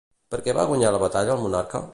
[0.35, 1.87] Per què va guanyar la batalla el monarca?